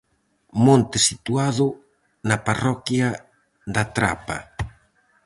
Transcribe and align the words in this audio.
Monte 0.65 0.97
situado 1.09 1.67
na 2.27 2.37
parroquia 2.47 3.09
da 3.73 3.83
Trapa. 3.95 4.37